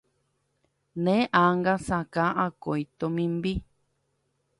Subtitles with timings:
[1.03, 3.53] Ne ánga sakã akói tomimbi